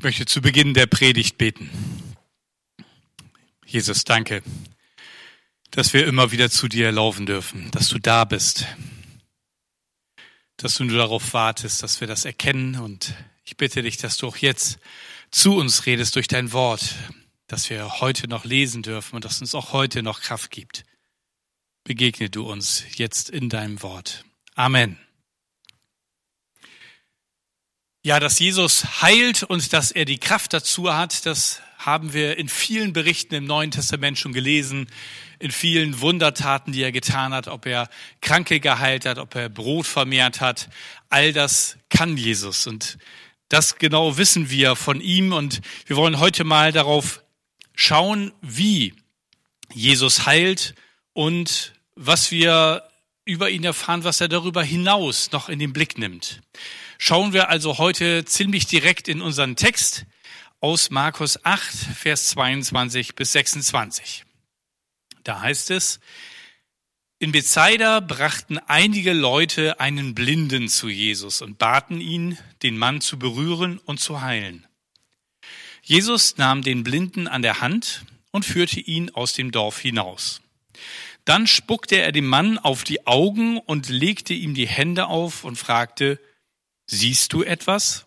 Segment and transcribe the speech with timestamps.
[0.00, 1.68] Ich möchte zu Beginn der Predigt beten.
[3.66, 4.42] Jesus, danke,
[5.72, 8.64] dass wir immer wieder zu dir laufen dürfen, dass du da bist,
[10.56, 12.76] dass du nur darauf wartest, dass wir das erkennen.
[12.76, 13.12] Und
[13.44, 14.78] ich bitte dich, dass du auch jetzt
[15.30, 16.94] zu uns redest durch dein Wort,
[17.46, 20.86] dass wir heute noch lesen dürfen und dass uns auch heute noch Kraft gibt.
[21.84, 24.24] Begegne du uns jetzt in deinem Wort.
[24.54, 24.98] Amen.
[28.02, 32.48] Ja, dass Jesus heilt und dass er die Kraft dazu hat, das haben wir in
[32.48, 34.88] vielen Berichten im Neuen Testament schon gelesen,
[35.38, 37.90] in vielen Wundertaten, die er getan hat, ob er
[38.22, 40.70] Kranke geheilt hat, ob er Brot vermehrt hat.
[41.10, 42.96] All das kann Jesus und
[43.50, 47.22] das genau wissen wir von ihm und wir wollen heute mal darauf
[47.74, 48.94] schauen, wie
[49.74, 50.74] Jesus heilt
[51.12, 52.89] und was wir
[53.30, 56.42] über ihn erfahren, was er darüber hinaus noch in den Blick nimmt
[57.00, 60.04] schauen wir also heute ziemlich direkt in unseren Text
[60.60, 64.26] aus Markus 8, Vers 22 bis 26.
[65.24, 65.98] Da heißt es,
[67.18, 73.18] in Bethsaida brachten einige Leute einen Blinden zu Jesus und baten ihn, den Mann zu
[73.18, 74.66] berühren und zu heilen.
[75.82, 80.42] Jesus nahm den Blinden an der Hand und führte ihn aus dem Dorf hinaus.
[81.30, 85.54] Dann spuckte er dem Mann auf die Augen und legte ihm die Hände auf und
[85.54, 86.18] fragte,
[86.88, 88.04] Siehst du etwas?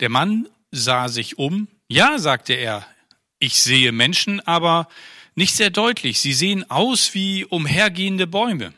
[0.00, 1.68] Der Mann sah sich um.
[1.86, 2.84] Ja, sagte er,
[3.38, 4.88] ich sehe Menschen, aber
[5.36, 6.18] nicht sehr deutlich.
[6.18, 8.74] Sie sehen aus wie umhergehende Bäume.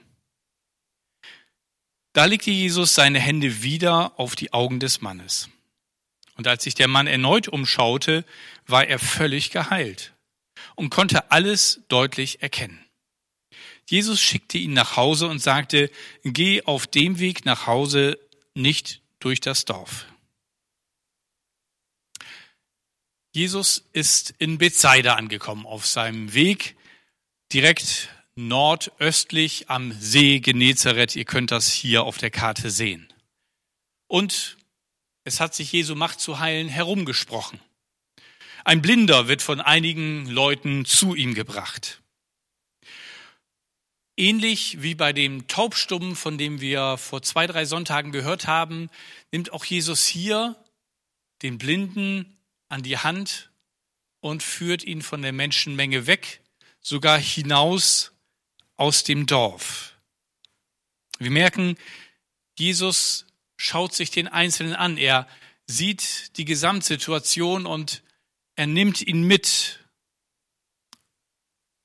[2.12, 5.48] Da legte Jesus seine Hände wieder auf die Augen des Mannes.
[6.36, 8.26] Und als sich der Mann erneut umschaute,
[8.66, 10.12] war er völlig geheilt
[10.74, 12.84] und konnte alles deutlich erkennen.
[13.88, 15.90] Jesus schickte ihn nach Hause und sagte,
[16.22, 18.18] geh auf dem Weg nach Hause
[18.54, 20.06] nicht durch das Dorf.
[23.32, 26.76] Jesus ist in Bethsaida angekommen, auf seinem Weg
[27.52, 31.16] direkt nordöstlich am See Genezareth.
[31.16, 33.12] Ihr könnt das hier auf der Karte sehen.
[34.08, 34.56] Und
[35.24, 37.60] es hat sich Jesu Macht zu heilen herumgesprochen.
[38.64, 42.02] Ein Blinder wird von einigen Leuten zu ihm gebracht.
[44.16, 48.90] Ähnlich wie bei dem Taubstummen, von dem wir vor zwei, drei Sonntagen gehört haben,
[49.32, 50.56] nimmt auch Jesus hier
[51.42, 52.36] den Blinden
[52.68, 53.50] an die Hand
[54.20, 56.42] und führt ihn von der Menschenmenge weg,
[56.82, 58.12] sogar hinaus
[58.76, 59.94] aus dem Dorf.
[61.18, 61.76] Wir merken,
[62.58, 63.26] Jesus
[63.56, 64.96] schaut sich den Einzelnen an.
[64.96, 65.26] Er
[65.66, 68.02] sieht die Gesamtsituation und
[68.60, 69.78] er nimmt ihn mit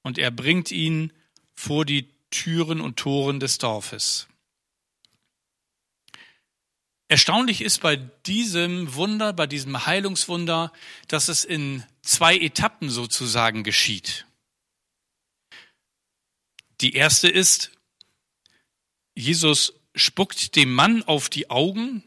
[0.04, 1.14] und er bringt ihn
[1.54, 4.28] vor die Türen und Toren des Dorfes.
[7.08, 10.74] Erstaunlich ist bei diesem Wunder, bei diesem Heilungswunder,
[11.08, 14.26] dass es in zwei Etappen sozusagen geschieht.
[16.82, 17.72] Die erste ist,
[19.14, 22.04] Jesus spuckt dem Mann auf die Augen,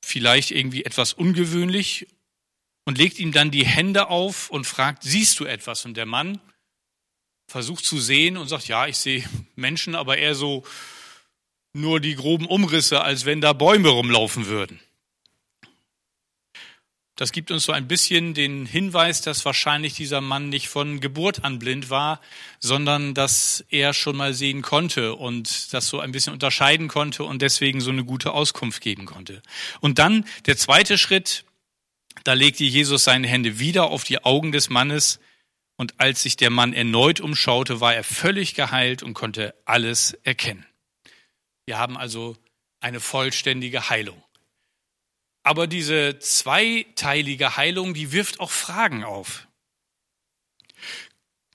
[0.00, 2.06] vielleicht irgendwie etwas ungewöhnlich,
[2.90, 5.84] und legt ihm dann die Hände auf und fragt, siehst du etwas?
[5.84, 6.40] Und der Mann
[7.46, 9.22] versucht zu sehen und sagt, ja, ich sehe
[9.54, 10.64] Menschen, aber eher so
[11.72, 14.80] nur die groben Umrisse, als wenn da Bäume rumlaufen würden.
[17.14, 21.44] Das gibt uns so ein bisschen den Hinweis, dass wahrscheinlich dieser Mann nicht von Geburt
[21.44, 22.20] an blind war,
[22.58, 27.40] sondern dass er schon mal sehen konnte und das so ein bisschen unterscheiden konnte und
[27.40, 29.42] deswegen so eine gute Auskunft geben konnte.
[29.78, 31.44] Und dann der zweite Schritt,
[32.24, 35.20] da legte Jesus seine Hände wieder auf die Augen des Mannes
[35.76, 40.66] und als sich der Mann erneut umschaute, war er völlig geheilt und konnte alles erkennen.
[41.64, 42.36] Wir haben also
[42.80, 44.22] eine vollständige Heilung.
[45.42, 49.48] Aber diese zweiteilige Heilung, die wirft auch Fragen auf.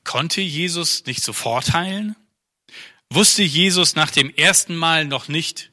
[0.03, 2.15] Konnte Jesus nicht sofort heilen?
[3.11, 5.71] Wusste Jesus nach dem ersten Mal noch nicht,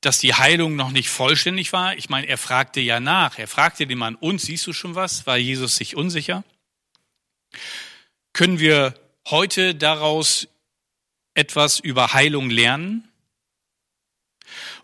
[0.00, 1.96] dass die Heilung noch nicht vollständig war?
[1.96, 3.38] Ich meine, er fragte ja nach.
[3.38, 5.26] Er fragte den Mann, und siehst du schon was?
[5.26, 6.44] War Jesus sich unsicher?
[8.32, 8.94] Können wir
[9.26, 10.48] heute daraus
[11.34, 13.08] etwas über Heilung lernen?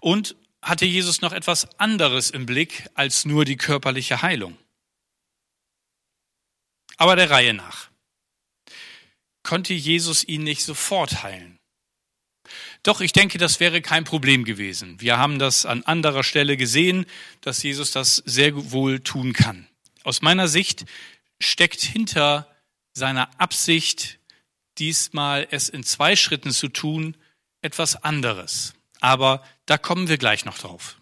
[0.01, 4.57] Und hatte Jesus noch etwas anderes im Blick als nur die körperliche Heilung?
[6.97, 7.91] Aber der Reihe nach.
[9.43, 11.54] Konnte Jesus ihn nicht sofort heilen?
[12.85, 15.01] Doch, ich denke, das wäre kein Problem gewesen.
[15.01, 17.07] Wir haben das an anderer Stelle gesehen,
[17.41, 19.67] dass Jesus das sehr wohl tun kann.
[20.05, 20.85] Aus meiner Sicht
[21.41, 22.47] steckt hinter
[22.93, 24.21] seiner Absicht,
[24.77, 27.17] diesmal es in zwei Schritten zu tun,
[27.63, 28.75] etwas anderes.
[29.01, 30.99] Aber da kommen wir gleich noch drauf.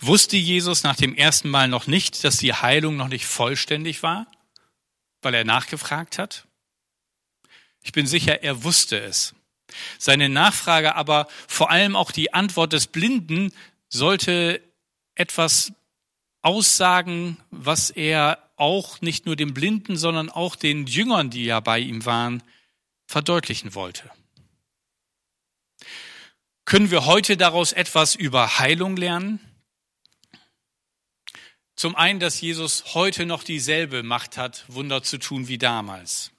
[0.00, 4.26] Wusste Jesus nach dem ersten Mal noch nicht, dass die Heilung noch nicht vollständig war,
[5.20, 6.46] weil er nachgefragt hat?
[7.82, 9.34] Ich bin sicher, er wusste es.
[9.98, 13.52] Seine Nachfrage, aber vor allem auch die Antwort des Blinden
[13.88, 14.60] sollte
[15.14, 15.72] etwas
[16.42, 21.78] aussagen, was er auch nicht nur dem Blinden, sondern auch den Jüngern, die ja bei
[21.78, 22.42] ihm waren,
[23.06, 24.10] verdeutlichen wollte.
[26.64, 29.40] Können wir heute daraus etwas über Heilung lernen?
[31.76, 36.30] Zum einen, dass Jesus heute noch dieselbe Macht hat, Wunder zu tun wie damals.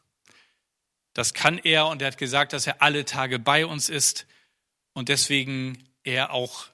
[1.15, 4.27] Das kann er und er hat gesagt, dass er alle Tage bei uns ist
[4.94, 6.67] und deswegen er auch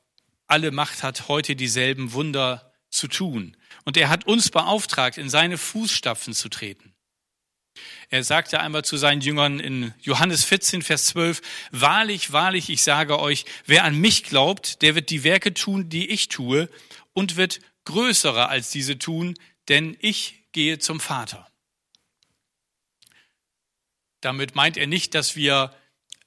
[0.47, 3.55] alle Macht hat, heute dieselben Wunder zu tun.
[3.85, 6.93] Und er hat uns beauftragt, in seine Fußstapfen zu treten.
[8.09, 11.41] Er sagte einmal zu seinen Jüngern in Johannes 14, Vers 12,
[11.71, 16.09] Wahrlich, wahrlich, ich sage euch, wer an mich glaubt, der wird die Werke tun, die
[16.09, 16.67] ich tue,
[17.13, 19.35] und wird größere als diese tun,
[19.69, 21.50] denn ich gehe zum Vater.
[24.21, 25.73] Damit meint er nicht, dass wir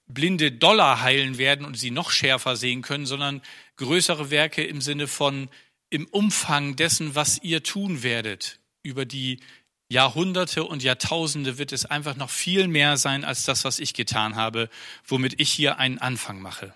[0.06, 3.43] blinde Dollar heilen werden und sie noch schärfer sehen können, sondern
[3.76, 5.49] größere Werke im Sinne von
[5.91, 8.58] im Umfang dessen, was ihr tun werdet.
[8.82, 9.41] Über die
[9.88, 14.35] Jahrhunderte und Jahrtausende wird es einfach noch viel mehr sein als das, was ich getan
[14.35, 14.69] habe,
[15.06, 16.75] womit ich hier einen Anfang mache.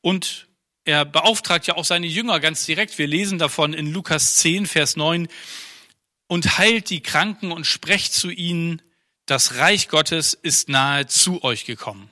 [0.00, 0.48] Und
[0.84, 2.98] er beauftragt ja auch seine Jünger ganz direkt.
[2.98, 5.28] Wir lesen davon in Lukas 10, Vers 9.
[6.28, 8.82] Und heilt die Kranken und sprecht zu ihnen,
[9.26, 12.10] das Reich Gottes ist nahe zu euch gekommen.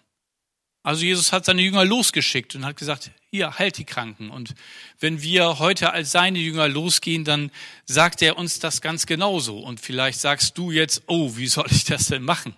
[0.82, 4.30] Also Jesus hat seine Jünger losgeschickt und hat gesagt, hier, heilt die Kranken.
[4.30, 4.54] Und
[5.00, 7.50] wenn wir heute als seine Jünger losgehen, dann
[7.86, 9.58] sagt er uns das ganz genauso.
[9.58, 12.54] Und vielleicht sagst du jetzt, oh, wie soll ich das denn machen?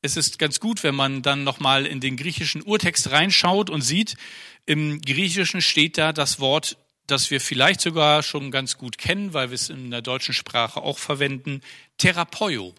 [0.00, 4.16] Es ist ganz gut, wenn man dann nochmal in den griechischen Urtext reinschaut und sieht,
[4.64, 6.76] im Griechischen steht da das Wort,
[7.06, 10.80] das wir vielleicht sogar schon ganz gut kennen, weil wir es in der deutschen Sprache
[10.80, 11.60] auch verwenden,
[11.98, 12.74] Therapeio.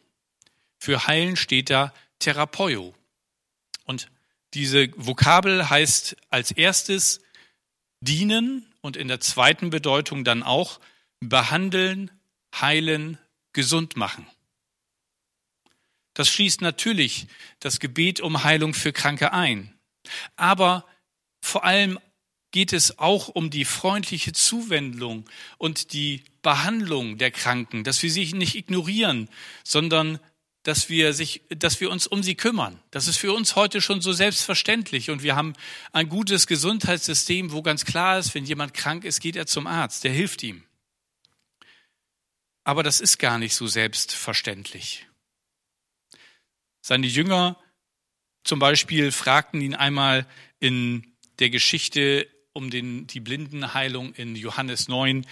[0.80, 2.94] Für heilen steht da Therapeio.
[3.86, 4.10] Und
[4.54, 7.22] diese Vokabel heißt als erstes
[8.00, 10.80] dienen und in der zweiten Bedeutung dann auch
[11.19, 12.12] behandeln,
[12.60, 13.18] heilen,
[13.54, 14.28] gesund machen.
[16.14, 17.28] Das schließt natürlich
[17.60, 19.74] das Gebet um Heilung für Kranke ein.
[20.36, 20.86] Aber
[21.42, 22.00] vor allem
[22.54, 25.26] geht es auch um die freundliche Zuwendung
[25.58, 29.28] und die Behandlung der Kranken, dass wir sie nicht ignorieren,
[29.64, 30.20] sondern
[30.62, 32.80] dass wir, sich, dass wir uns um sie kümmern.
[32.92, 35.10] Das ist für uns heute schon so selbstverständlich.
[35.10, 35.54] Und wir haben
[35.92, 40.04] ein gutes Gesundheitssystem, wo ganz klar ist, wenn jemand krank ist, geht er zum Arzt,
[40.04, 40.64] der hilft ihm.
[42.64, 45.08] Aber das ist gar nicht so selbstverständlich.
[46.82, 47.58] Seine Jünger
[48.44, 50.28] zum Beispiel fragten ihn einmal
[50.60, 55.26] in der Geschichte um den, die Blindenheilung in Johannes 9,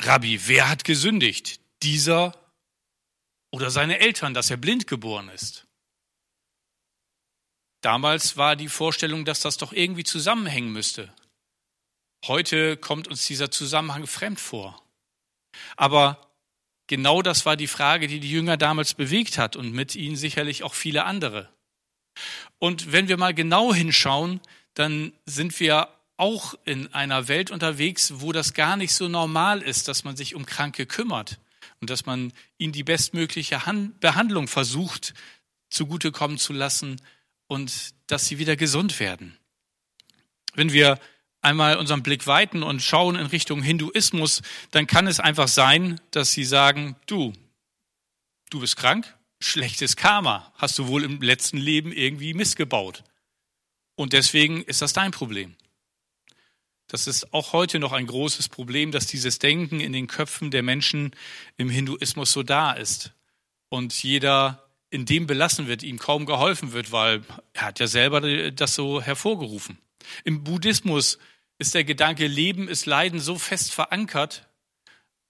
[0.00, 1.60] Rabbi, wer hat gesündigt?
[1.82, 2.34] Dieser
[3.50, 5.66] oder seine Eltern, dass er blind geboren ist.
[7.80, 11.12] Damals war die Vorstellung, dass das doch irgendwie zusammenhängen müsste.
[12.26, 14.82] Heute kommt uns dieser Zusammenhang fremd vor.
[15.76, 16.28] Aber
[16.88, 20.62] genau das war die Frage, die die Jünger damals bewegt hat und mit ihnen sicherlich
[20.64, 21.48] auch viele andere.
[22.58, 24.40] Und wenn wir mal genau hinschauen,
[24.78, 29.88] dann sind wir auch in einer Welt unterwegs, wo das gar nicht so normal ist,
[29.88, 31.38] dass man sich um Kranke kümmert
[31.80, 33.60] und dass man ihnen die bestmögliche
[34.00, 35.14] Behandlung versucht
[35.68, 37.00] zugutekommen zu lassen
[37.48, 39.36] und dass sie wieder gesund werden.
[40.54, 40.98] Wenn wir
[41.40, 46.32] einmal unseren Blick weiten und schauen in Richtung Hinduismus, dann kann es einfach sein, dass
[46.32, 47.32] sie sagen, du,
[48.50, 53.02] du bist krank, schlechtes Karma, hast du wohl im letzten Leben irgendwie missgebaut.
[53.98, 55.56] Und deswegen ist das dein Problem.
[56.86, 60.62] Das ist auch heute noch ein großes Problem, dass dieses Denken in den Köpfen der
[60.62, 61.16] Menschen
[61.56, 63.12] im Hinduismus so da ist.
[63.70, 67.24] Und jeder in dem belassen wird, ihm kaum geholfen wird, weil
[67.54, 69.78] er hat ja selber das so hervorgerufen.
[70.22, 71.18] Im Buddhismus
[71.58, 74.48] ist der Gedanke, Leben ist Leiden so fest verankert,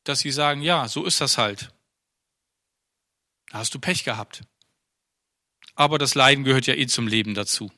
[0.05, 1.73] dass sie sagen, ja, so ist das halt.
[3.49, 4.43] Da hast du Pech gehabt.
[5.75, 7.73] Aber das Leiden gehört ja eh zum Leben dazu.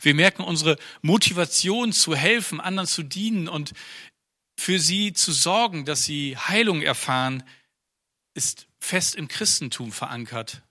[0.00, 3.72] Wir merken unsere Motivation zu helfen, anderen zu dienen und
[4.58, 7.42] für sie zu sorgen, dass sie Heilung erfahren,
[8.34, 10.62] ist fest im Christentum verankert.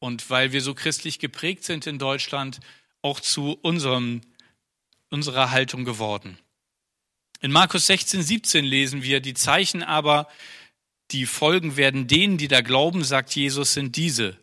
[0.00, 2.60] Und weil wir so christlich geprägt sind in Deutschland,
[3.00, 4.20] auch zu unserem,
[5.10, 6.38] unserer Haltung geworden.
[7.40, 10.28] In Markus 16, 17 lesen wir, die Zeichen aber,
[11.10, 14.38] die folgen werden denen, die da glauben, sagt Jesus, sind diese.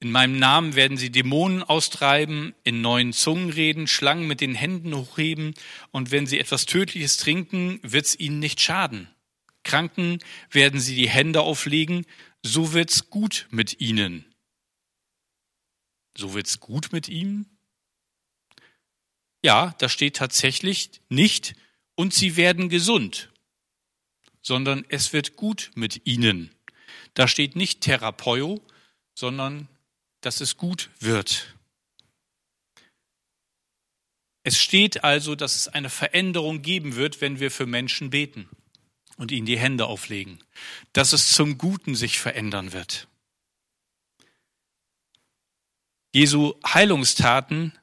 [0.00, 4.96] In meinem Namen werden sie Dämonen austreiben, in neuen Zungen reden, Schlangen mit den Händen
[4.96, 5.54] hochheben
[5.90, 9.08] und wenn sie etwas Tödliches trinken, wird's ihnen nicht schaden.
[9.62, 10.18] Kranken
[10.50, 12.06] werden sie die Hände auflegen,
[12.42, 14.24] so wird's gut mit ihnen.
[16.16, 17.44] So wird's gut mit ihm?
[19.42, 21.54] Ja, da steht tatsächlich nicht,
[21.94, 23.30] und sie werden gesund,
[24.40, 26.50] sondern es wird gut mit ihnen.
[27.12, 28.56] Da steht nicht Therapeu,
[29.14, 29.68] sondern
[30.20, 31.56] dass es gut wird.
[34.42, 38.48] Es steht also, dass es eine Veränderung geben wird, wenn wir für Menschen beten
[39.16, 40.42] und ihnen die Hände auflegen,
[40.92, 43.06] dass es zum Guten sich verändern wird.
[46.12, 47.78] Jesu Heilungstaten,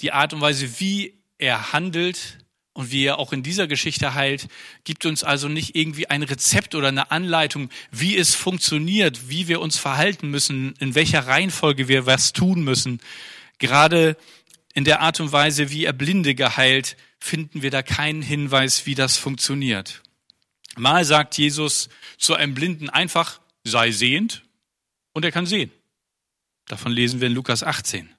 [0.00, 2.38] die Art und Weise, wie er handelt,
[2.76, 4.48] und wie er auch in dieser Geschichte heilt,
[4.84, 9.60] gibt uns also nicht irgendwie ein Rezept oder eine Anleitung, wie es funktioniert, wie wir
[9.60, 13.00] uns verhalten müssen, in welcher Reihenfolge wir was tun müssen.
[13.58, 14.16] Gerade
[14.74, 18.94] in der Art und Weise, wie er Blinde geheilt, finden wir da keinen Hinweis, wie
[18.94, 20.02] das funktioniert.
[20.76, 24.42] Mal sagt Jesus zu einem Blinden einfach, sei sehend,
[25.14, 25.72] und er kann sehen.
[26.68, 28.10] Davon lesen wir in Lukas 18.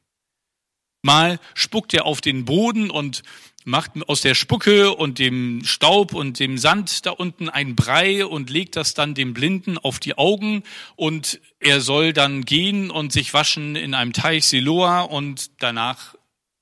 [1.03, 3.21] Mal spuckt er auf den Boden und
[3.67, 8.49] macht aus der Spucke und dem Staub und dem Sand da unten ein Brei und
[8.49, 10.63] legt das dann dem Blinden auf die Augen
[10.95, 16.15] und er soll dann gehen und sich waschen in einem Teich Siloa und danach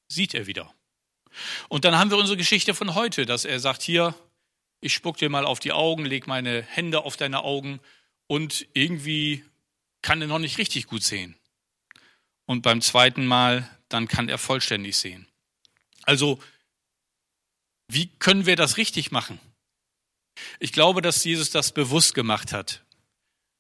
[0.07, 0.74] sieht er wieder.
[1.69, 4.15] Und dann haben wir unsere Geschichte von heute, dass er sagt, hier,
[4.81, 7.79] ich spuck dir mal auf die Augen, leg meine Hände auf deine Augen
[8.25, 9.45] und irgendwie
[10.01, 11.35] kann er noch nicht richtig gut sehen.
[12.47, 15.27] Und beim zweiten Mal, dann kann er vollständig sehen.
[16.01, 16.39] Also
[17.87, 19.39] wie können wir das richtig machen?
[20.59, 22.83] Ich glaube, dass Jesus das bewusst gemacht hat,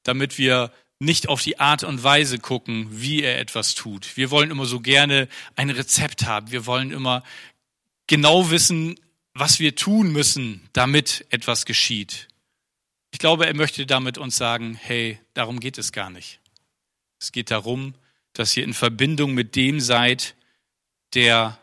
[0.03, 4.15] damit wir nicht auf die Art und Weise gucken, wie er etwas tut.
[4.17, 6.51] Wir wollen immer so gerne ein Rezept haben.
[6.51, 7.23] Wir wollen immer
[8.07, 8.99] genau wissen,
[9.33, 12.29] was wir tun müssen, damit etwas geschieht.
[13.11, 16.39] Ich glaube, er möchte damit uns sagen, hey, darum geht es gar nicht.
[17.19, 17.95] Es geht darum,
[18.33, 20.35] dass ihr in Verbindung mit dem seid,
[21.13, 21.57] der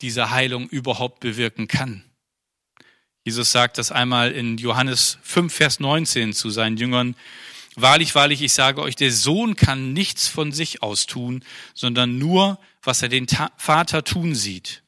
[0.00, 2.04] diese Heilung überhaupt bewirken kann.
[3.24, 7.16] Jesus sagt das einmal in Johannes 5, Vers 19 zu seinen Jüngern.
[7.74, 12.58] Wahrlich, wahrlich, ich sage euch, der Sohn kann nichts von sich aus tun, sondern nur,
[12.82, 13.26] was er den
[13.56, 14.82] Vater tun sieht.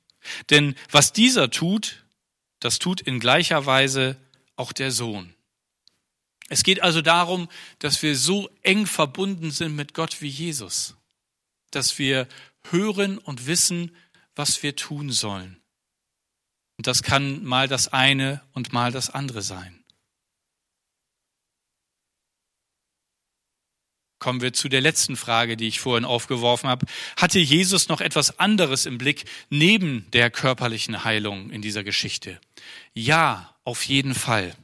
[0.50, 2.05] Denn was dieser tut,
[2.61, 4.17] das tut in gleicher Weise
[4.57, 5.35] auch der Sohn.
[6.49, 7.49] Es geht also darum,
[7.79, 10.95] dass wir so eng verbunden sind mit Gott wie Jesus,
[11.71, 12.27] dass wir
[12.71, 13.95] hören und wissen,
[14.38, 15.61] was wir tun sollen.
[16.78, 19.85] Und das kann mal das eine und mal das andere sein.
[24.21, 26.87] Kommen wir zu der letzten Frage, die ich vorhin aufgeworfen habe.
[27.16, 32.40] Hatte Jesus noch etwas anderes im Blick neben der körperlichen Heilung in dieser Geschichte?
[32.95, 34.57] Ja, auf jeden Fall.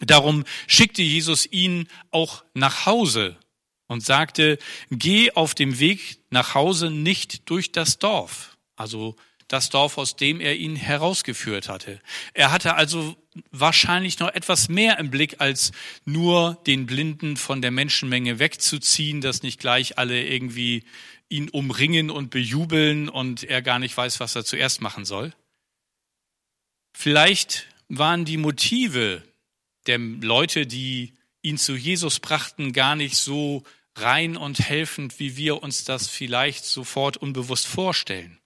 [0.00, 3.38] Darum schickte Jesus ihn auch nach Hause
[3.86, 4.58] und sagte,
[4.90, 8.49] geh auf dem Weg nach Hause nicht durch das Dorf.
[8.80, 9.14] Also
[9.46, 12.00] das Dorf, aus dem er ihn herausgeführt hatte.
[12.32, 13.14] Er hatte also
[13.50, 15.72] wahrscheinlich noch etwas mehr im Blick, als
[16.06, 20.84] nur den Blinden von der Menschenmenge wegzuziehen, dass nicht gleich alle irgendwie
[21.28, 25.34] ihn umringen und bejubeln und er gar nicht weiß, was er zuerst machen soll.
[26.96, 29.22] Vielleicht waren die Motive
[29.86, 33.62] der Leute, die ihn zu Jesus brachten, gar nicht so
[33.96, 38.39] rein und helfend, wie wir uns das vielleicht sofort unbewusst vorstellen.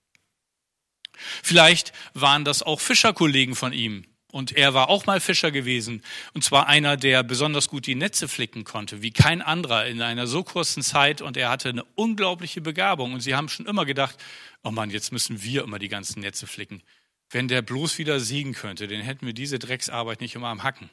[1.43, 4.05] Vielleicht waren das auch Fischerkollegen von ihm.
[4.35, 6.03] Und er war auch mal Fischer gewesen.
[6.33, 10.27] Und zwar einer, der besonders gut die Netze flicken konnte, wie kein anderer in einer
[10.27, 11.23] so kurzen Zeit.
[11.23, 13.13] Und er hatte eine unglaubliche Begabung.
[13.13, 14.17] Und sie haben schon immer gedacht,
[14.65, 16.83] oh Mann, jetzt müssen wir immer die ganzen Netze flicken.
[17.31, 20.91] Wenn der bloß wieder siegen könnte, dann hätten wir diese Drecksarbeit nicht immer am Hacken.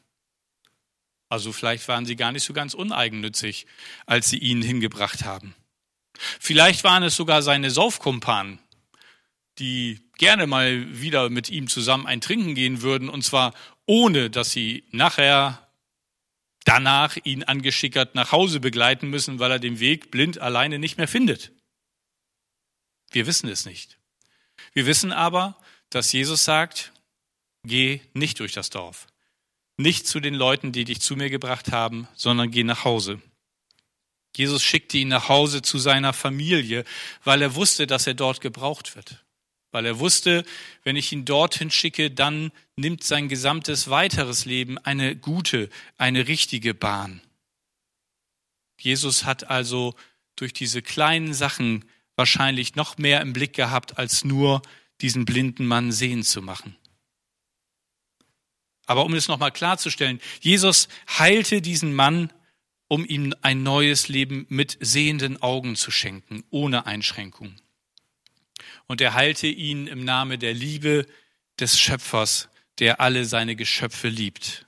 [1.28, 3.66] Also vielleicht waren sie gar nicht so ganz uneigennützig,
[4.06, 5.56] als sie ihn hingebracht haben.
[6.40, 8.60] Vielleicht waren es sogar seine Saufkumpanen,
[9.60, 13.54] die gerne mal wieder mit ihm zusammen ein Trinken gehen würden, und zwar
[13.86, 15.68] ohne, dass sie nachher
[16.64, 21.08] danach ihn angeschickert nach Hause begleiten müssen, weil er den Weg blind alleine nicht mehr
[21.08, 21.52] findet.
[23.12, 23.98] Wir wissen es nicht.
[24.74, 25.58] Wir wissen aber,
[25.90, 26.94] dass Jesus sagt,
[27.64, 29.08] geh nicht durch das Dorf.
[29.78, 33.22] Nicht zu den Leuten, die dich zu mir gebracht haben, sondern geh nach Hause.
[34.38, 36.86] Jesus schickte ihn nach Hause zu seiner Familie,
[37.24, 39.26] weil er wusste, dass er dort gebraucht wird
[39.72, 40.46] weil er wusste,
[40.84, 46.74] wenn ich ihn dorthin schicke, dann nimmt sein gesamtes weiteres Leben eine gute, eine richtige
[46.74, 47.22] Bahn.
[48.80, 49.96] Jesus hat also
[50.36, 51.86] durch diese kleinen Sachen
[52.16, 54.62] wahrscheinlich noch mehr im Blick gehabt, als nur
[55.02, 56.76] diesen blinden Mann sehen zu machen.
[58.86, 62.34] Aber um es nochmal klarzustellen, Jesus heilte diesen Mann,
[62.88, 67.56] um ihm ein neues Leben mit sehenden Augen zu schenken, ohne Einschränkung.
[68.92, 71.08] Und er heilte ihn im Namen der Liebe
[71.58, 74.66] des Schöpfers, der alle seine Geschöpfe liebt.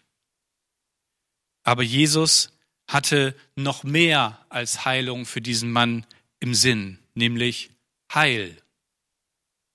[1.63, 2.53] Aber Jesus
[2.87, 6.05] hatte noch mehr als Heilung für diesen Mann
[6.39, 7.71] im Sinn, nämlich
[8.13, 8.55] Heil.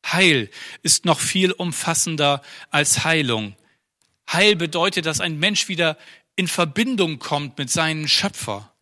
[0.07, 0.49] Heil
[0.83, 2.40] ist noch viel umfassender
[2.71, 3.55] als Heilung.
[4.33, 5.99] Heil bedeutet, dass ein Mensch wieder
[6.37, 8.73] in Verbindung kommt mit seinem Schöpfer.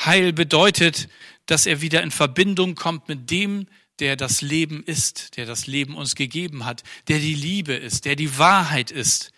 [0.00, 1.08] Heil bedeutet,
[1.46, 3.68] dass er wieder in Verbindung kommt mit dem,
[4.02, 8.16] der das Leben ist, der das Leben uns gegeben hat, der die Liebe ist, der
[8.16, 9.30] die Wahrheit ist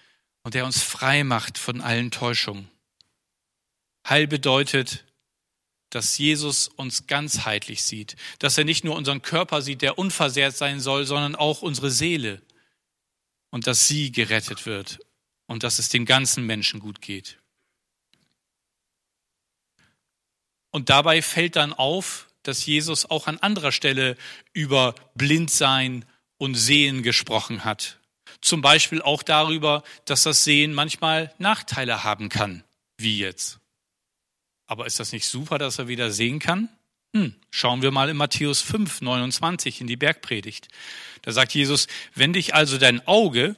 [0.42, 2.71] und der uns frei macht von allen Täuschungen.
[4.09, 5.04] Heil bedeutet,
[5.90, 10.80] dass Jesus uns ganzheitlich sieht, dass er nicht nur unseren Körper sieht, der unversehrt sein
[10.80, 12.40] soll, sondern auch unsere Seele
[13.50, 14.99] und dass sie gerettet wird
[15.47, 17.38] und dass es den ganzen Menschen gut geht.
[20.71, 24.17] Und dabei fällt dann auf, dass Jesus auch an anderer Stelle
[24.53, 26.05] über Blindsein
[26.39, 27.99] und Sehen gesprochen hat.
[28.41, 32.63] Zum Beispiel auch darüber, dass das Sehen manchmal Nachteile haben kann,
[32.99, 33.59] wie jetzt.
[34.67, 36.69] Aber ist das nicht super, dass er wieder sehen kann?
[37.15, 40.69] Hm, schauen wir mal in Matthäus 5, 29 in die Bergpredigt.
[41.23, 43.57] Da sagt Jesus, wenn dich also dein Auge,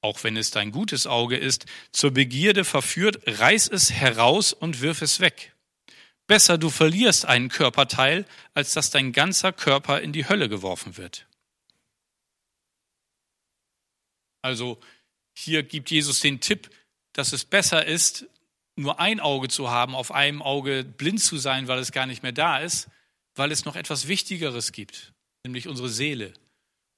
[0.00, 5.02] auch wenn es dein gutes Auge ist, zur Begierde verführt, reiß es heraus und wirf
[5.02, 5.53] es weg.
[6.26, 11.26] Besser du verlierst einen Körperteil, als dass dein ganzer Körper in die Hölle geworfen wird.
[14.42, 14.78] Also
[15.34, 16.70] hier gibt Jesus den Tipp,
[17.12, 18.26] dass es besser ist,
[18.76, 22.22] nur ein Auge zu haben, auf einem Auge blind zu sein, weil es gar nicht
[22.22, 22.88] mehr da ist,
[23.34, 25.12] weil es noch etwas Wichtigeres gibt,
[25.44, 26.32] nämlich unsere Seele.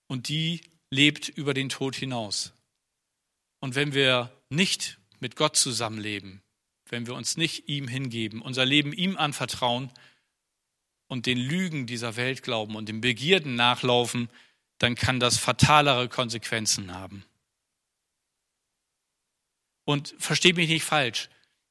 [0.09, 2.53] Und die lebt über den Tod hinaus.
[3.61, 6.43] Und wenn wir nicht mit Gott zusammenleben,
[6.89, 9.91] wenn wir uns nicht ihm hingeben, unser Leben ihm anvertrauen
[11.09, 14.29] und den Lügen dieser Welt glauben und den Begierden nachlaufen,
[14.79, 17.25] dann kann das fatalere Konsequenzen haben.
[19.85, 21.29] Und versteht mich nicht falsch,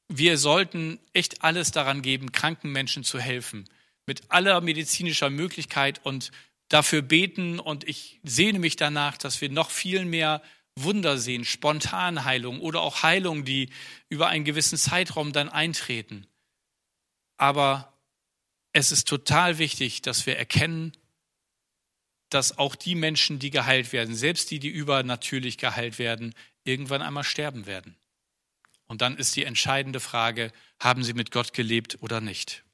[0.08, 3.68] wir sollten echt alles daran geben, kranken Menschen zu helfen,
[4.06, 6.30] mit aller medizinischer Möglichkeit und
[6.68, 7.58] dafür beten.
[7.58, 10.42] Und ich sehne mich danach, dass wir noch viel mehr
[10.78, 13.70] Wunder sehen, Spontanheilung oder auch Heilung, die
[14.08, 16.26] über einen gewissen Zeitraum dann eintreten.
[17.38, 17.92] Aber
[18.72, 20.92] es ist total wichtig, dass wir erkennen,
[22.28, 26.34] dass auch die Menschen, die geheilt werden, selbst die, die übernatürlich geheilt werden,
[26.64, 27.96] irgendwann einmal sterben werden.
[28.86, 32.64] Und dann ist die entscheidende Frage, haben sie mit Gott gelebt oder nicht?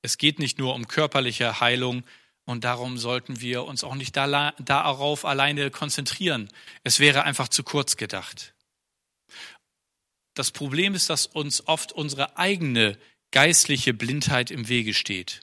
[0.00, 2.02] Es geht nicht nur um körperliche Heilung
[2.44, 6.48] und darum sollten wir uns auch nicht darauf alleine konzentrieren.
[6.82, 8.54] Es wäre einfach zu kurz gedacht.
[10.34, 12.98] Das Problem ist, dass uns oft unsere eigene
[13.30, 15.40] geistliche Blindheit im Wege steht.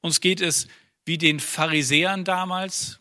[0.00, 0.68] Uns geht es
[1.04, 3.00] wie den Pharisäern damals,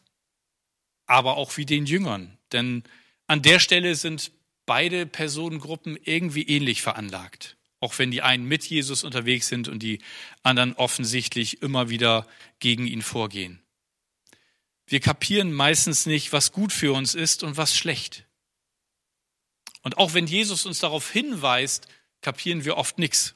[1.05, 2.37] aber auch wie den Jüngern.
[2.51, 2.83] Denn
[3.27, 4.31] an der Stelle sind
[4.65, 7.57] beide Personengruppen irgendwie ähnlich veranlagt.
[7.81, 9.99] Auch wenn die einen mit Jesus unterwegs sind und die
[10.43, 12.25] anderen offensichtlich immer wieder
[12.59, 13.61] gegen ihn vorgehen.
[14.87, 18.25] Wir kapieren meistens nicht, was gut für uns ist und was schlecht.
[19.81, 21.87] Und auch wenn Jesus uns darauf hinweist,
[22.21, 23.35] kapieren wir oft nichts.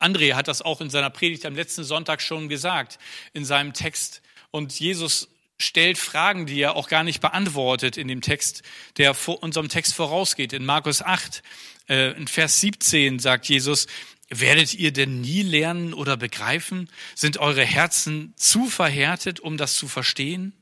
[0.00, 2.98] André hat das auch in seiner Predigt am letzten Sonntag schon gesagt,
[3.34, 4.22] in seinem Text.
[4.50, 8.62] Und Jesus stellt Fragen, die er auch gar nicht beantwortet in dem Text,
[8.96, 10.54] der vor unserem Text vorausgeht.
[10.54, 11.42] In Markus 8,
[11.90, 13.86] äh, in Vers 17 sagt Jesus,
[14.30, 16.88] werdet ihr denn nie lernen oder begreifen?
[17.14, 20.54] Sind eure Herzen zu verhärtet, um das zu verstehen?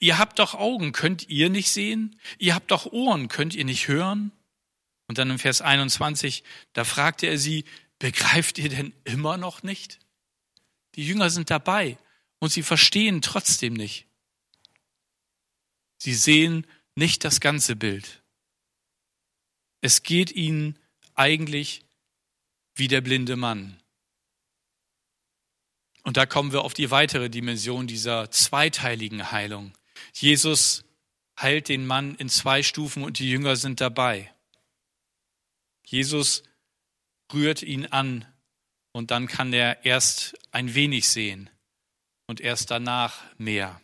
[0.00, 2.20] Ihr habt doch Augen, könnt ihr nicht sehen?
[2.38, 4.32] Ihr habt doch Ohren, könnt ihr nicht hören?
[5.06, 6.42] Und dann im Vers 21,
[6.72, 7.64] da fragte er sie,
[7.98, 10.00] begreift ihr denn immer noch nicht?
[10.96, 11.96] Die Jünger sind dabei
[12.40, 14.06] und sie verstehen trotzdem nicht.
[15.98, 16.66] Sie sehen
[16.96, 18.23] nicht das ganze Bild.
[19.84, 20.78] Es geht ihnen
[21.14, 21.84] eigentlich
[22.74, 23.78] wie der blinde Mann.
[26.04, 29.74] Und da kommen wir auf die weitere Dimension dieser zweiteiligen Heilung.
[30.14, 30.84] Jesus
[31.38, 34.32] heilt den Mann in zwei Stufen und die Jünger sind dabei.
[35.84, 36.44] Jesus
[37.30, 38.24] rührt ihn an
[38.92, 41.50] und dann kann er erst ein wenig sehen
[42.26, 43.82] und erst danach mehr.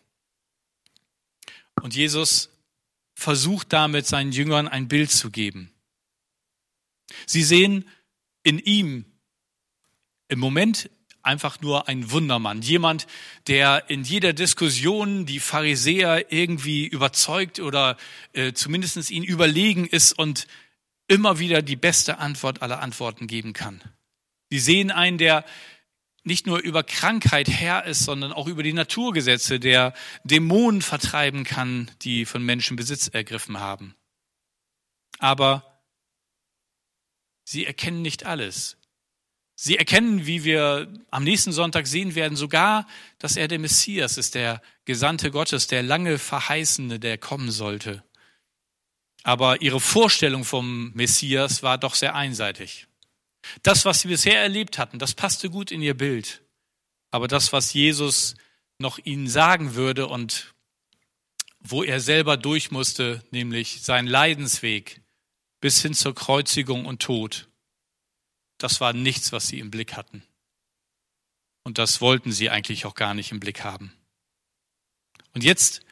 [1.83, 2.49] Und Jesus
[3.15, 5.71] versucht damit seinen Jüngern ein Bild zu geben.
[7.27, 7.89] Sie sehen
[8.43, 9.05] in ihm
[10.29, 10.91] im Moment
[11.23, 12.63] einfach nur ein Wundermann.
[12.63, 13.07] Jemand,
[13.47, 17.97] der in jeder Diskussion die Pharisäer irgendwie überzeugt oder
[18.33, 20.47] äh, zumindest ihnen überlegen ist und
[21.09, 23.83] immer wieder die beste Antwort aller Antworten geben kann.
[24.49, 25.45] Sie sehen einen, der
[26.23, 29.95] nicht nur über Krankheit Herr ist, sondern auch über die Naturgesetze, der
[30.25, 33.95] Dämonen vertreiben kann, die von Menschen Besitz ergriffen haben.
[35.19, 35.70] Aber
[37.51, 38.77] sie erkennen nicht alles.
[39.57, 42.87] Sie erkennen, wie wir am nächsten Sonntag sehen werden, sogar,
[43.19, 48.05] dass er der Messias ist, der Gesandte Gottes, der lange Verheißene, der kommen sollte.
[49.25, 52.87] Aber ihre Vorstellung vom Messias war doch sehr einseitig.
[53.63, 56.43] Das, was sie bisher erlebt hatten, das passte gut in ihr Bild.
[57.11, 58.37] Aber das, was Jesus
[58.79, 60.55] noch ihnen sagen würde und
[61.59, 65.03] wo er selber durch musste, nämlich sein Leidensweg
[65.61, 67.49] bis hin zur Kreuzigung und Tod,
[68.59, 70.23] das war nichts, was sie im Blick hatten.
[71.63, 73.93] Und das wollten sie eigentlich auch gar nicht im Blick haben.
[75.35, 75.83] Und jetzt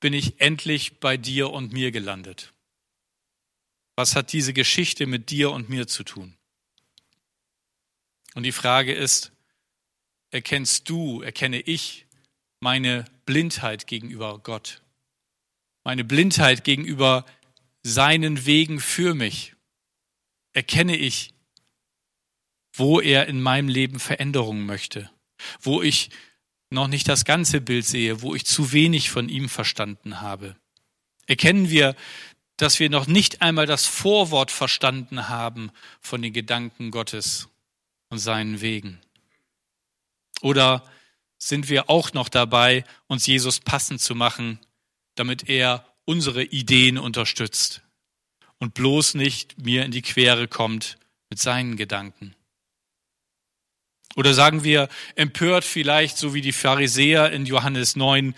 [0.00, 2.52] bin ich endlich bei dir und mir gelandet.
[3.96, 6.36] Was hat diese Geschichte mit dir und mir zu tun?
[8.34, 9.32] Und die Frage ist,
[10.30, 12.06] erkennst du, erkenne ich
[12.60, 14.82] meine Blindheit gegenüber Gott?
[15.84, 17.24] Meine Blindheit gegenüber
[17.94, 19.54] seinen Wegen für mich?
[20.52, 21.34] Erkenne ich,
[22.72, 25.10] wo er in meinem Leben Veränderungen möchte?
[25.60, 26.10] Wo ich
[26.70, 30.56] noch nicht das ganze Bild sehe, wo ich zu wenig von ihm verstanden habe?
[31.26, 31.94] Erkennen wir,
[32.56, 35.70] dass wir noch nicht einmal das Vorwort verstanden haben
[36.00, 37.48] von den Gedanken Gottes?
[38.08, 39.00] und seinen Wegen?
[40.42, 40.84] Oder
[41.38, 44.58] sind wir auch noch dabei, uns Jesus passend zu machen,
[45.14, 47.82] damit er unsere Ideen unterstützt
[48.58, 50.96] und bloß nicht mir in die Quere kommt
[51.28, 52.34] mit seinen Gedanken?
[54.14, 58.34] Oder sagen wir empört vielleicht, so wie die Pharisäer in Johannes 9,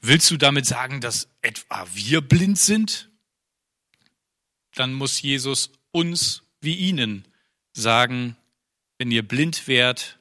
[0.00, 3.10] willst du damit sagen, dass etwa wir blind sind?
[4.74, 7.26] Dann muss Jesus uns wie ihnen
[7.72, 8.36] sagen,
[8.96, 10.18] wenn ihr blind wärt,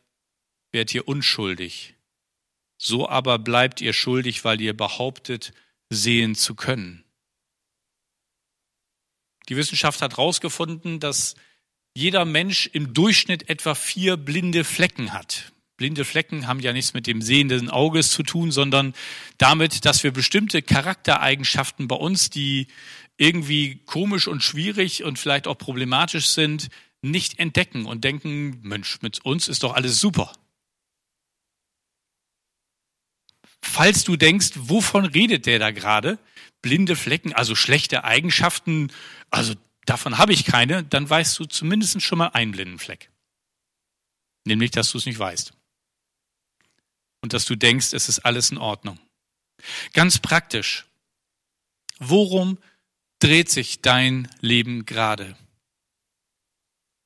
[0.72, 1.96] wärt ihr unschuldig.
[2.78, 5.54] So aber bleibt ihr schuldig, weil ihr behauptet,
[5.90, 7.04] sehen zu können.
[9.50, 11.36] Die Wissenschaft hat herausgefunden, dass
[11.94, 15.54] jeder Mensch im Durchschnitt etwa vier blinde Flecken hat.
[15.78, 18.94] Blinde Flecken haben ja nichts mit dem sehenden Auges zu tun, sondern
[19.38, 22.68] damit, dass wir bestimmte Charaktereigenschaften bei uns, die
[23.18, 26.70] irgendwie komisch und schwierig und vielleicht auch problematisch sind,
[27.02, 30.34] nicht entdecken und denken, Mensch, mit uns ist doch alles super.
[33.62, 36.20] Falls du denkst, wovon redet der da gerade?
[36.62, 38.92] Blinde Flecken, also schlechte Eigenschaften,
[39.30, 39.54] also
[39.86, 43.10] davon habe ich keine, dann weißt du zumindest schon mal einen blinden Fleck.
[44.46, 45.54] Nämlich, dass du es nicht weißt.
[47.22, 49.00] Und dass du denkst, es ist alles in Ordnung.
[49.94, 50.86] Ganz praktisch.
[52.00, 52.58] Worum
[53.20, 55.36] dreht sich dein Leben gerade?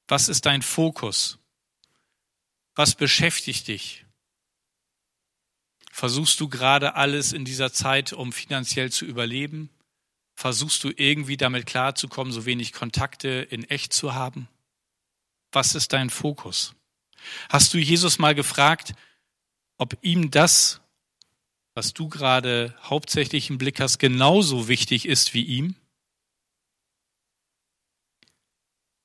[0.08, 1.40] Was ist dein Fokus?
[2.76, 4.06] Was beschäftigt dich?
[6.02, 9.70] Versuchst du gerade alles in dieser Zeit, um finanziell zu überleben?
[10.34, 14.48] Versuchst du irgendwie damit klarzukommen, so wenig Kontakte in echt zu haben?
[15.52, 16.74] Was ist dein Fokus?
[17.50, 18.96] Hast du Jesus mal gefragt,
[19.78, 20.82] ob ihm das,
[21.76, 25.76] was du gerade hauptsächlich im Blick hast, genauso wichtig ist wie ihm?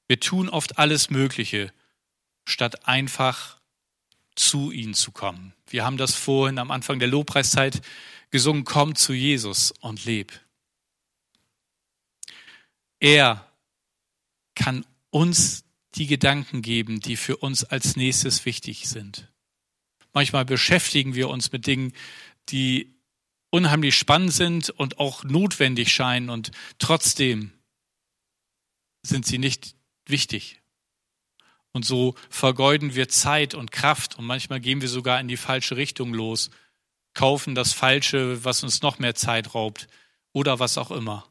[0.08, 1.74] Wir tun oft alles Mögliche,
[2.46, 3.55] statt einfach
[4.36, 5.52] zu ihm zu kommen.
[5.68, 7.80] Wir haben das vorhin am Anfang der Lobpreiszeit
[8.30, 10.40] gesungen, komm zu Jesus und leb.
[13.00, 13.50] Er
[14.54, 19.32] kann uns die Gedanken geben, die für uns als nächstes wichtig sind.
[20.12, 21.92] Manchmal beschäftigen wir uns mit Dingen,
[22.48, 22.94] die
[23.50, 27.52] unheimlich spannend sind und auch notwendig scheinen und trotzdem
[29.02, 30.60] sind sie nicht wichtig.
[31.76, 35.76] Und so vergeuden wir Zeit und Kraft und manchmal gehen wir sogar in die falsche
[35.76, 36.48] Richtung los,
[37.12, 39.86] kaufen das Falsche, was uns noch mehr Zeit raubt
[40.32, 41.30] oder was auch immer.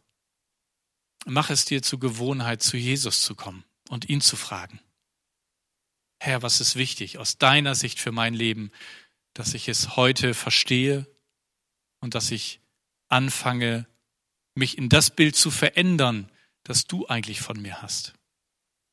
[1.26, 4.80] Mach es dir zur Gewohnheit, zu Jesus zu kommen und ihn zu fragen.
[6.20, 8.70] Herr, was ist wichtig aus deiner Sicht für mein Leben,
[9.34, 11.08] dass ich es heute verstehe
[12.02, 12.60] und dass ich
[13.08, 13.88] anfange,
[14.54, 16.32] mich in das Bild zu verändern,
[16.62, 18.15] das du eigentlich von mir hast.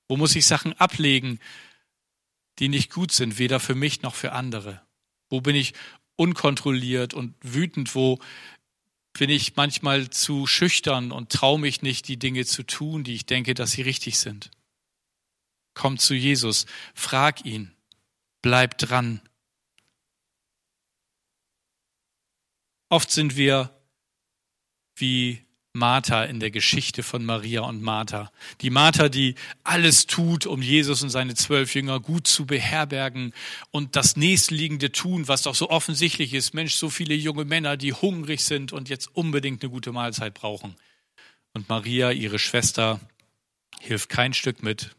[0.08, 1.38] Wo muss ich Sachen ablegen,
[2.58, 4.82] die nicht gut sind, weder für mich noch für andere?
[5.30, 5.74] Wo bin ich
[6.16, 7.94] unkontrolliert und wütend?
[7.94, 8.18] Wo
[9.12, 13.26] bin ich manchmal zu schüchtern und traue mich nicht, die Dinge zu tun, die ich
[13.26, 14.50] denke, dass sie richtig sind?
[15.74, 17.74] Komm zu Jesus, frag ihn,
[18.42, 19.22] bleib dran.
[22.90, 23.74] Oft sind wir
[24.96, 28.30] wie Martha in der Geschichte von Maria und Martha.
[28.60, 33.32] Die Martha, die alles tut, um Jesus und seine zwölf Jünger gut zu beherbergen
[33.70, 36.52] und das nächstliegende tun, was doch so offensichtlich ist.
[36.52, 40.76] Mensch, so viele junge Männer, die hungrig sind und jetzt unbedingt eine gute Mahlzeit brauchen.
[41.54, 43.00] Und Maria, ihre Schwester,
[43.80, 44.94] hilft kein Stück mit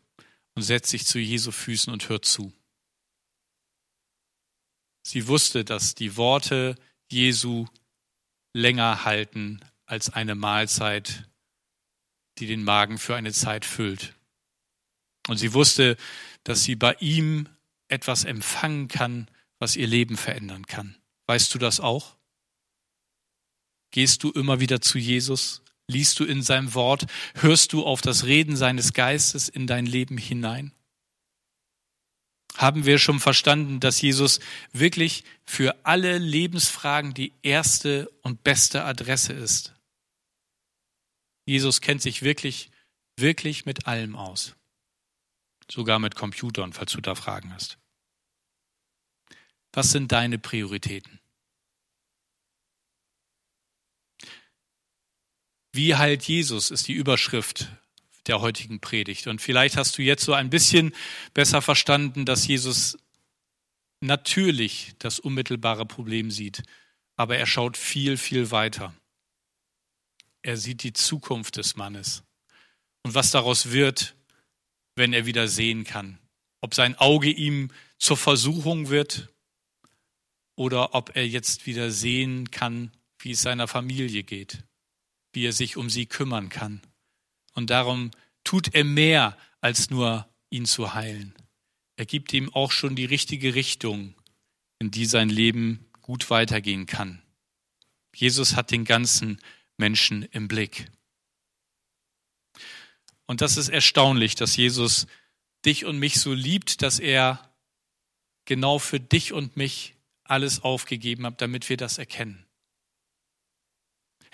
[0.56, 2.52] und setzt sich zu Jesu Füßen und hört zu.
[5.04, 6.76] Sie wusste, dass die Worte
[7.12, 7.68] Jesu
[8.54, 9.60] länger halten
[9.94, 11.30] als eine Mahlzeit,
[12.40, 14.16] die den Magen für eine Zeit füllt.
[15.28, 15.98] Und sie wusste,
[16.44, 17.48] dass sie bei ihm
[17.90, 19.28] etwas empfangen kann,
[19.60, 20.96] was ihr Leben verändern kann.
[21.28, 22.16] Weißt du das auch?
[23.92, 25.62] Gehst du immer wieder zu Jesus?
[25.88, 27.06] Liest du in seinem Wort?
[27.36, 30.74] Hörst du auf das Reden seines Geistes in dein Leben hinein?
[32.56, 34.40] haben wir schon verstanden, dass Jesus
[34.72, 39.73] wirklich für alle Lebensfragen die erste und beste Adresse ist.
[41.46, 42.70] Jesus kennt sich wirklich,
[43.18, 44.56] wirklich mit allem aus.
[45.70, 47.78] Sogar mit Computern, falls du da Fragen hast.
[49.72, 51.20] Was sind deine Prioritäten?
[55.72, 57.68] Wie heilt Jesus ist die Überschrift
[58.28, 59.28] der heutigen Predigt.
[59.28, 60.94] Und vielleicht hast du jetzt so ein bisschen
[61.34, 62.98] besser verstanden, dass Jesus
[64.00, 66.64] natürlich das unmittelbare Problem sieht,
[67.16, 68.94] aber er schaut viel, viel weiter.
[70.44, 72.24] Er sieht die Zukunft des Mannes
[73.04, 74.16] und was daraus wird,
[74.96, 76.20] wenn er wieder sehen kann.
[76.62, 79.30] Ob sein Auge ihm zur Versuchung wird
[80.56, 84.64] oder ob er jetzt wieder sehen kann, wie es seiner Familie geht,
[85.32, 86.82] wie er sich um sie kümmern kann.
[87.54, 88.12] Und darum
[88.44, 91.34] tut er mehr, als nur ihn zu heilen.
[91.96, 94.14] Er gibt ihm auch schon die richtige Richtung,
[94.80, 97.22] in die sein Leben gut weitergehen kann.
[98.14, 99.40] Jesus hat den ganzen
[99.78, 100.88] Menschen im Blick.
[103.26, 105.08] Und das ist erstaunlich, dass Jesus
[105.66, 107.54] dich und mich so liebt, dass er
[108.46, 112.46] genau für dich und mich alles aufgegeben hat, damit wir das erkennen.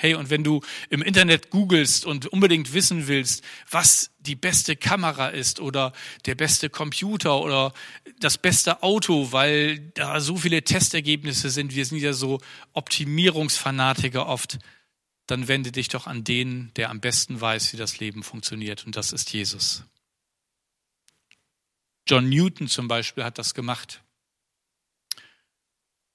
[0.01, 5.27] Hey, und wenn du im Internet googelst und unbedingt wissen willst, was die beste Kamera
[5.27, 5.91] ist oder
[6.25, 7.73] der beste Computer oder
[8.17, 12.39] das beste Auto, weil da so viele Testergebnisse sind, wir sind ja so
[12.71, 14.59] Optimierungsfanatiker oft,
[15.29, 18.95] dann wende dich doch an den, der am besten weiß, wie das Leben funktioniert, und
[18.95, 19.83] das ist Jesus.
[22.07, 24.01] John Newton zum Beispiel hat das gemacht.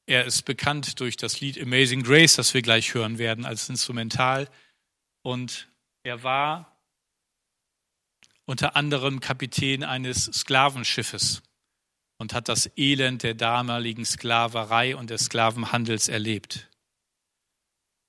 [0.06, 4.50] Er ist bekannt durch das Lied Amazing Grace, das wir gleich hören werden als Instrumental.
[5.22, 5.68] Und
[6.02, 6.76] er war
[8.44, 11.42] unter anderem Kapitän eines Sklavenschiffes
[12.18, 16.68] und hat das Elend der damaligen Sklaverei und des Sklavenhandels erlebt.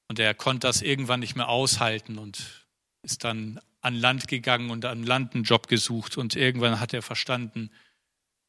[0.08, 2.68] Und er konnte das irgendwann nicht mehr aushalten und
[3.02, 6.18] ist dann an Land gegangen und an Land einen Job gesucht.
[6.18, 7.72] Und irgendwann hat er verstanden,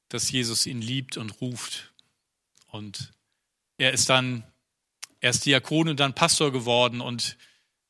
[0.08, 1.92] dass Jesus ihn liebt und ruft.
[2.68, 3.12] Und
[3.78, 4.44] er ist dann
[5.20, 7.36] erst Diakon und dann Pastor geworden und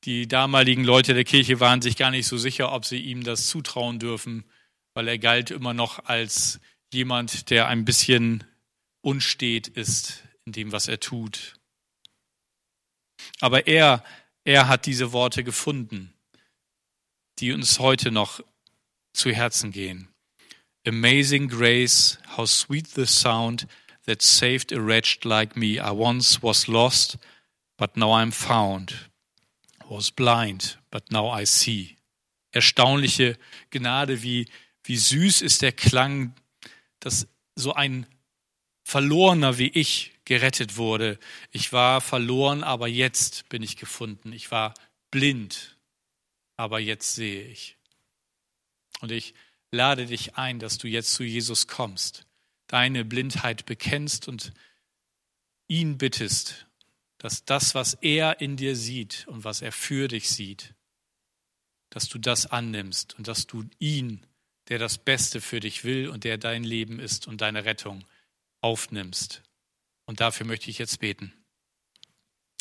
[0.04, 3.48] die damaligen Leute der Kirche waren sich gar nicht so sicher, ob sie ihm das
[3.48, 4.44] zutrauen dürfen,
[4.94, 6.60] weil er galt immer noch als
[6.92, 8.44] jemand, der ein bisschen
[9.00, 11.54] unstet ist in dem, was er tut.
[13.40, 14.04] Aber er,
[14.44, 16.12] er hat diese Worte gefunden,
[17.38, 18.40] die uns heute noch
[19.12, 20.08] zu Herzen gehen.
[20.86, 23.66] Amazing grace, how sweet the sound
[24.06, 25.80] that saved a wretch like me.
[25.80, 27.18] I once was lost,
[27.76, 29.10] but now I'm found.
[29.88, 31.96] Was blind, but now I see.
[32.52, 33.36] Erstaunliche
[33.70, 34.46] Gnade, wie,
[34.84, 36.34] wie süß ist der Klang,
[37.00, 38.06] dass so ein
[38.84, 41.18] Verlorener wie ich gerettet wurde.
[41.50, 44.32] Ich war verloren, aber jetzt bin ich gefunden.
[44.32, 44.74] Ich war
[45.10, 45.78] blind,
[46.56, 47.78] aber jetzt sehe ich.
[49.00, 49.34] Und ich
[49.70, 52.26] lade dich ein, dass du jetzt zu Jesus kommst
[52.66, 54.52] deine Blindheit bekennst und
[55.68, 56.66] ihn bittest,
[57.18, 60.74] dass das, was er in dir sieht und was er für dich sieht,
[61.90, 64.26] dass du das annimmst und dass du ihn,
[64.68, 68.04] der das Beste für dich will und der dein Leben ist und deine Rettung,
[68.60, 69.42] aufnimmst.
[70.06, 71.32] Und dafür möchte ich jetzt beten.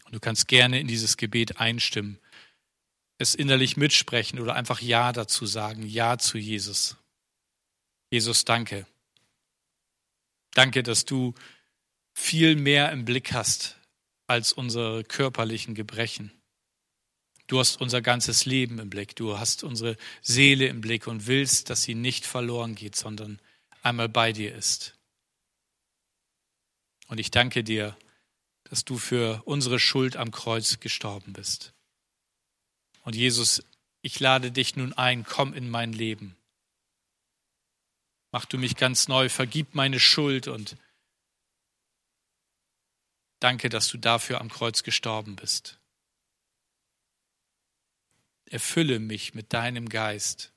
[0.04, 2.20] Und du kannst gerne in dieses Gebet einstimmen,
[3.18, 6.98] es innerlich mitsprechen oder einfach Ja dazu sagen, Ja zu Jesus.
[8.12, 8.86] Jesus, danke
[10.56, 11.36] Danke, dass du
[12.14, 13.76] viel mehr im Blick hast
[14.26, 16.32] als unsere körperlichen Gebrechen.
[17.48, 19.18] Du hast unser ganzes Leben im Blick.
[19.18, 23.40] Du hast unsere Seele im Blick und willst, dass sie nicht verloren geht, sondern
[23.84, 24.95] einmal bei dir ist.
[27.08, 27.98] Und ich danke dir,
[28.66, 31.74] dass du für unsere Schuld am Kreuz gestorben bist.
[33.04, 33.64] Und Jesus,
[34.02, 36.36] ich lade dich nun ein, komm in mein Leben.
[38.32, 40.76] Mach du mich ganz neu, vergib meine Schuld und
[43.40, 45.80] danke, dass du dafür am Kreuz gestorben bist.
[48.46, 50.52] Erfülle mich mit deinem Geist,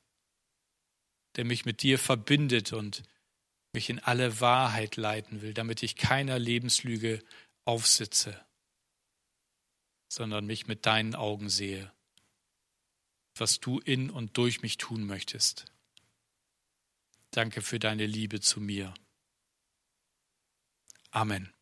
[1.37, 3.03] der mich mit dir verbindet und
[3.79, 7.23] mich in alle Wahrheit leiten will, damit ich keiner Lebenslüge
[7.65, 8.45] aufsitze,
[10.09, 11.93] sondern mich mit deinen Augen sehe,
[13.37, 15.67] was du in und durch mich tun möchtest.
[17.31, 18.93] Danke für deine Liebe zu mir.
[21.13, 21.55] Amen.